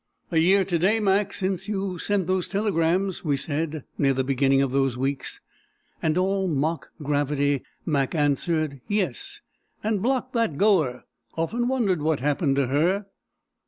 [0.31, 4.59] "A year to day, Mac, since you sent those telegrams!" we said, near the beginning
[4.63, 5.41] of those weeks;
[6.01, 9.41] and, all mock gravity, Mac answered "Yes!
[9.83, 11.03] And blocked that Goer!...
[11.37, 13.05] Often wondered what happened to her!"